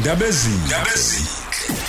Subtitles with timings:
[0.00, 1.28] ndabezini ndabezini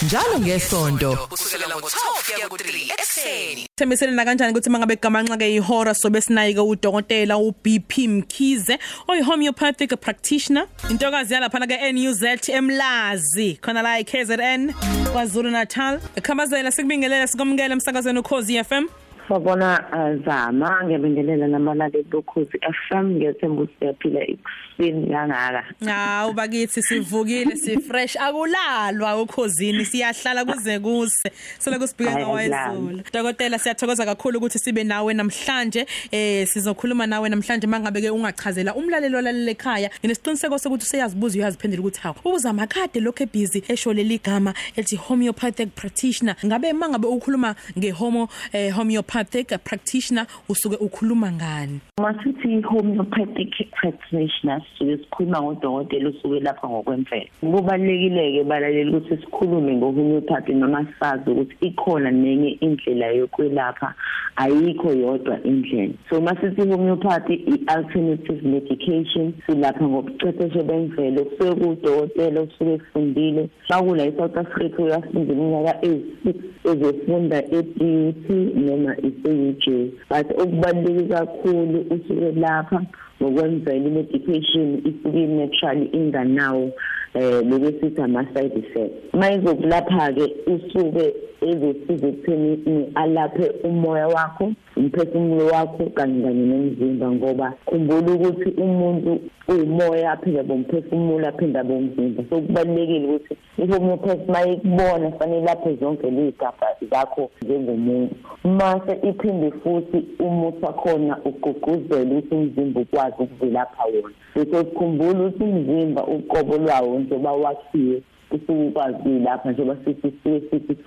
[0.06, 3.68] njalo ngesonto kusukela ngo-12 kuya ku-3 ekuseni.
[3.76, 10.68] Thembiselena kanjani ukuthi mangabe gamanxa ke ihora sobe sinayike udokotela uBP Mkhize oyi homeopathic practitioner.
[10.90, 13.58] Intokazi yalapha ke NUZ emlazi.
[13.62, 14.74] Khona la eKZN
[15.12, 18.88] kwaZulu Natal ekhambazela sikubingelela sikomkela emsakazweni ukhozi FM
[19.28, 25.64] Sabona uh, zama ngebingelela namalali bokhozi FM ngethemba ukuthi siyaphila ekuseni kangaka.
[25.86, 31.32] Hawu bakithi sivukile si fresh akulalwa ukhozini siyahlala kuze kuse.
[31.60, 35.86] Sele kusibhika Hayi, ngawayizula Dokotela siyathokoza kakhulu ukuthi sibe nawe namhlanje.
[36.12, 39.90] Eh sizokhuluma nawe namhlanje mangabe ke ungachazela umlalelo lalela ekhaya.
[40.00, 45.70] Nginesiqiniseko sokuthi useyazibuza uyaziphendula ukuthi hawo ubuzama kade lokho ebusy esho leli gama ethi homeopathic
[45.76, 46.36] practitioner.
[46.46, 49.15] Ngabe mangabe ukhuluma ngehomo eh, homeopathic
[49.64, 57.30] practitioner usuke ukhuluma ngani Masithi homeopathic practitioner sisuke sikhuluma ngodokotela usuke lapha ngokwemvelo.
[57.42, 63.94] Kubalekile ke balaleli ukuthi sikhulume ngohomeopathy noma sazi ukuthi ikhona nenye indlela yokwelapha
[64.36, 65.94] ayikho yodwa indlela.
[66.10, 73.50] So masithi homeopathy i-alternative medication silapha ngobuchwepheshe bemvelo kusuke kudokotela usuke efundile.
[73.70, 79.66] Bakula eSouth Africa uyafunda iminyaka eyi-6 ezofunda e-DUT noma ise-UJ.
[80.10, 82.82] But okubaluleke kakhulu usuke lapha
[83.22, 86.72] ngokwemvelo i-medication isuke naturally inganawo
[87.14, 95.84] eh lokusithi ama side effects mayizokulapha ke usuke ezosiza ekutheni alaphe umoya wakho umphefumulo wakho
[95.96, 103.34] kanye kanye nomzimba ngoba khumbula ukuthi umuntu umoya aphinde bomphefumulo aphinde bomzimba so kubalekile ukuthi
[103.58, 108.16] i-homeopathy mayikubona fanele laphe zonke lezigaba zakho njengomuntu.
[108.44, 114.16] Mase iphinde futhi umuthi wakhona ugqugquzela ukuthi umzimba ukwazi ukuvilapha wona.
[114.36, 120.78] Bese ukhumbula ukuthi umzimba uqobo lwawo njengoba wakhiwe usukwazi lapha njengoba sithi sithi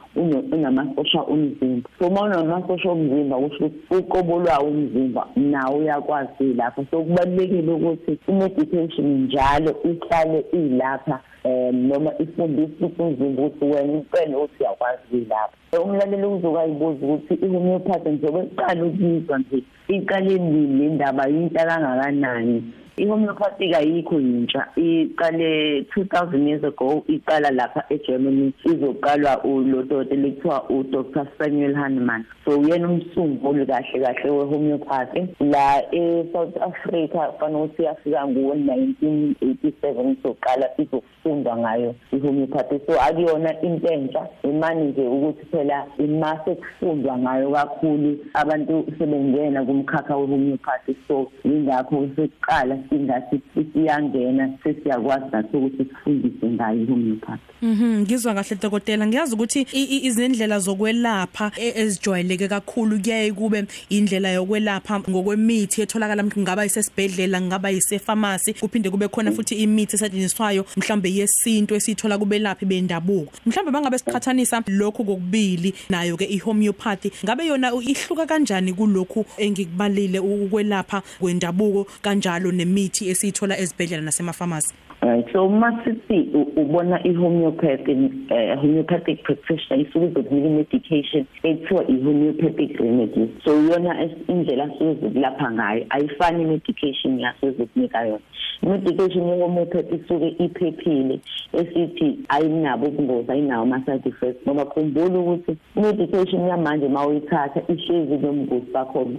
[0.52, 1.90] unamasosha omzimba.
[1.98, 6.84] So uma unamasosha omzimba kusho ukuthi uqobo lwawo umzimba nawo uyakwazi lapha.
[6.90, 14.60] So kubalulekile ukuthi i-medication njalo ihlale ilapha um noma ifundise umzimba ukuthi wena impela ukuthi
[14.60, 21.60] uyakwazi kuyilapha umlaleli uzokayibuza ukuthi i-homeopathy njengoba iqala ukuyizwa nje iqale nini le ndaba yinto
[21.68, 22.62] kangakanani?
[22.98, 24.66] I-homeopathic ayikho yintsha.
[24.76, 32.24] Iqale 2000 years ago iqala lapha eGermany izoqalwa ulo dokotela kuthiwa uDr Samuel Hahnemann.
[32.44, 35.28] So uyena umsunguli kahle kahle we-homeopathy.
[35.40, 42.80] La eSouth Africa fanele ukuthi yafika ngo-1987 soqala izofundwa ngayo i-homeopathy.
[42.86, 44.28] So akuyona into entsha.
[44.42, 48.18] Imani nje ukuthi phela imase kufundwa ngayo kakhulu.
[48.34, 50.96] Abantu sebengena kumkhakha we-homeopathy.
[51.08, 53.40] So yingakho sekuqala singathi
[53.72, 59.06] siyangena sesiyakwazi nathi ukuthi sifundise ngayo i-homeopathy Mhm ngizwa kahle dokotela.
[59.06, 66.24] Ngiyazi ukuthi i- i- izindlela zokwelapha e- ezijwayeleke kakhulu kuyaye kube indlela yokwelapha ngokwemithi etholakala
[66.24, 73.32] ngaba isesibhedlela ngaba isepharmacy kuphinde kube khona futhi imithi esetshenziswayo mhlambe yesintu esithola kubelaphi bendabuko.
[73.46, 77.10] Mhlambe bangabe siqhathanisa lokhu kokubili nayo ke ihomeopathy.
[77.24, 85.48] Ngabe yona ihluka kanjani kulokhu engikubalile ukwelapha kwendabuko kanjalo nemithi esithola ezibhedlela nasemapharmacy Right so
[85.48, 87.92] masithi ubona i-homeopathy
[88.30, 93.30] uh, homeopathic practitioner isuke izokunika medication ekuthiwa i-homeopathic remedy.
[93.44, 98.20] So yona indlela asuke zokulapha ngayo ayifani medication yasuke zokunika yona.
[98.62, 101.20] I-medication ye-homeopathy isuke iphephile
[101.52, 108.72] esithi ayinabo ubungozi ayinawo ama-side effects ngoba khumbula ukuthi i-medication yamanje uma uyithatha ihlezi nobungozi
[108.72, 109.10] bakhona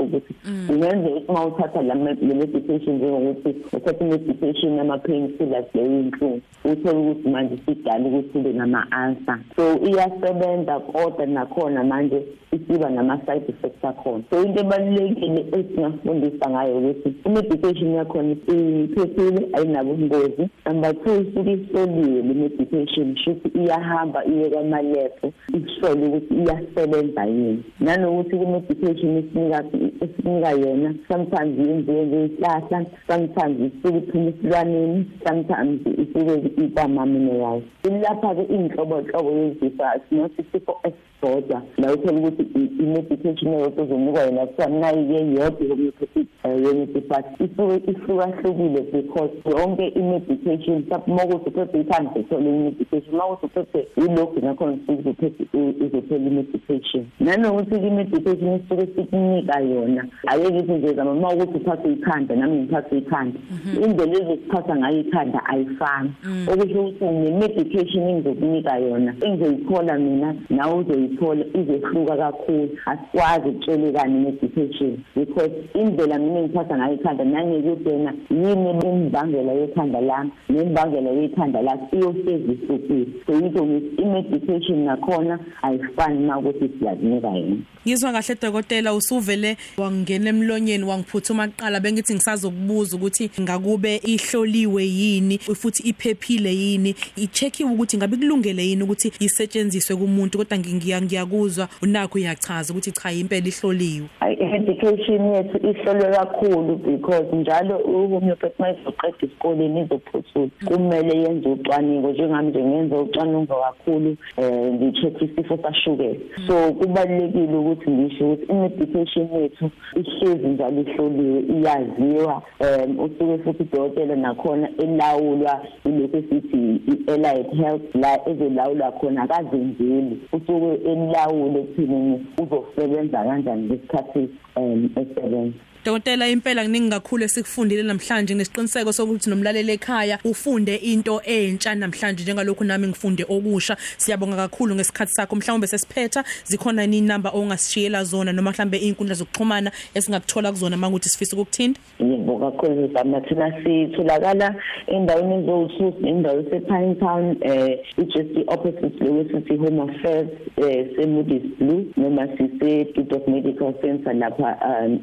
[0.70, 6.41] ungenzeka ukuthi uma uthatha la me- le medication njengokuthi uthatha i-medication yama-pain killers leyo inhlungu
[6.66, 13.84] uthole ukuthi manje sidala ukuthi ube nama-ulcer so iyasebenza kodwa nakhona manje isiba nama-side effects
[13.84, 14.24] akhona.
[14.30, 20.50] So into ebalulekile esingafundisa ngayo ukuthi i-medication yakhona iphephile ayinabo ubungozi.
[20.66, 27.63] Number two isuke ihloliwe le medication shuthi iyahamba iye kwamalebhu ihlole ukuthi iyasebenza yini.
[27.80, 29.63] Nanokuthi ku-medication esinika
[30.01, 35.59] esinika yona sometimes yenziwe ngeyihlahla sometimes isuke iphuma esilwaneni sometimes
[36.04, 36.34] isuke
[36.64, 40.74] ikwama-minerals ilapha-ke iy'nhlobonhlobo yezifo sinothi isifo
[41.21, 47.00] bodwa la uthola ukuthi i- i-medication eyodwa ozonikwa yona kuthiwa nayi-ke yodwa homeopathic um unity
[47.10, 53.45] but isuke ihlukahlukile because yonke i-medication mhlawumbe uma kuthi uphethwe ikhanda uthole i-medication uma kuthi
[53.60, 60.94] uphethwe yilokhu nakhona usuke uzophethe- uzothole i-medication nanokuthi-ke i-medication esuke sikunika yona ake ngithi nje
[60.94, 63.39] zama uma ukuthi uphathwe ikhanda nami ngiphathwe ikhanda
[63.86, 66.10] indlela ezosiphatha ngayo ikhanda ayifani.
[66.54, 70.74] Okusho ukuthi ne-medication engizokunika yona engizoyithola mina nawe
[71.10, 72.70] uzoyithola izohluka kakhulu.
[72.86, 80.32] Asikwazi ukutshelekana i-medication because indlela mina engiphatha ngayo ikhanda nangekuthi yena yini imbangela yekhanda lami
[80.50, 87.58] nembangela yekhanda lakho iyohlezi ihlukile so yikho ngithi i-medication nakhona ayifani uma ukuthi siyazinika yona
[87.88, 95.84] ngizwa kahle dokotela usuvele wangena emlonyeni wangiphuthuma kuqala bengithi ngisazokubuza ukuthi ngakube ihloliwe yini futhi
[95.90, 96.96] iphephile yini.
[97.16, 101.68] Icheckiwe ukuthi ngabe kulungele yini ukuthi isetshenziswe kumuntu kodwa ngiya ngiyakuzwa.
[101.81, 104.07] Unakho uyachaza ukuthi cha impela ihloliwe.
[104.19, 112.12] Hayi, i-education yethu ihlolwe kakhulu because njalo uhomeopathy uma izoqeda esikoleni izophuthula kumele yenze ucwaningo
[112.12, 116.19] njengami nje ngenza ucwaningo kakhulu um ngi-check isifo sashukela.
[116.48, 124.16] So kubalulekile ukuthi ngisho ukuthi i-medication yethu ihlezi njalo ihloliwe iyaziwa um usuke futhi udokotela
[124.16, 130.19] nakhona elawulwa ilokhu esithi i-allied health la ezolawulwa khona akazenzeli.
[130.34, 135.57] Usuke elawule ekuthenini uzosebenza kanjani ngesikhathi um esebenza?
[135.86, 142.64] Dokotela impela kuningi kakhulu esikufundile namhlanje nesiqiniseko sokuthi nomlaleli ekhaya ufunde into entsha namhlanje njengalokhu
[142.66, 143.78] nami ngifunde okusha.
[143.98, 145.36] Siyabonga kakhulu ngesikhathi sakho.
[145.36, 151.36] Mhlawumbe sesiphetha zikhona ni number ongasishiyela zona noma mhlambe inkundla zokuxhumana esingakuthola kuzona manguthi sifisa
[151.36, 151.80] ukukuthinta?
[152.00, 154.56] Yebo kakhulu zama thina sitholakala
[154.88, 162.28] endaweni ezowu-two indawo ese-pine town um i-just i-opposite lokwesithi home affairs um se-moodies blue noma
[162.38, 165.00] sise-dude of medical center lapha um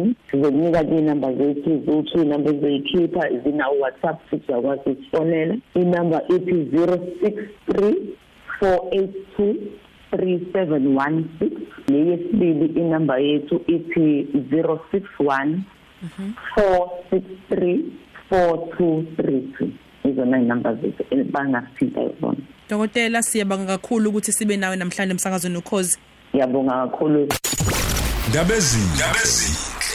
[0.00, 7.34] ethekwini sizokunika iy'namba zethu zowu-two inamba ezoyikhipha zina-whatsapp futhi uyakwazi ukusifonela inamba ithi zero six
[7.66, 8.16] three
[8.58, 9.54] four eight two
[10.12, 11.50] 3716
[11.88, 15.58] leyesibili inamba yethu ithi 061
[16.56, 17.78] 463
[18.30, 19.68] 4232
[20.04, 22.36] izona inamba zethu bangasithinta yona.
[22.70, 25.98] Dokotela siyabonga kakhulu ukuthi sibe nawe namhlanje emsakazweni ukhozi.
[26.34, 27.28] Ngiyabonga kakhulu.
[28.30, 28.90] Ndabezini.
[28.94, 29.69] Ndabezini.